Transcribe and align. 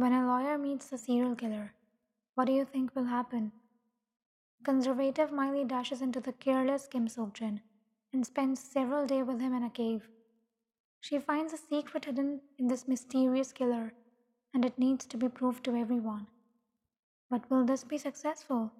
When 0.00 0.14
a 0.14 0.26
lawyer 0.26 0.56
meets 0.56 0.90
a 0.92 0.96
serial 0.96 1.34
killer, 1.34 1.74
what 2.34 2.46
do 2.46 2.52
you 2.52 2.64
think 2.64 2.96
will 2.96 3.04
happen? 3.04 3.52
Conservative 4.64 5.30
Miley 5.30 5.62
dashes 5.62 6.00
into 6.00 6.22
the 6.22 6.32
careless 6.32 6.86
Kim 6.86 7.06
Sokjin 7.06 7.60
and 8.10 8.24
spends 8.24 8.62
several 8.62 9.06
days 9.06 9.26
with 9.26 9.42
him 9.42 9.52
in 9.52 9.62
a 9.62 9.68
cave. 9.68 10.08
She 11.00 11.18
finds 11.18 11.52
a 11.52 11.58
secret 11.58 12.06
hidden 12.06 12.40
in 12.58 12.68
this 12.68 12.88
mysterious 12.88 13.52
killer, 13.52 13.92
and 14.54 14.64
it 14.64 14.78
needs 14.78 15.04
to 15.04 15.18
be 15.18 15.28
proved 15.28 15.64
to 15.64 15.76
everyone. 15.76 16.28
But 17.28 17.50
will 17.50 17.66
this 17.66 17.84
be 17.84 17.98
successful? 17.98 18.72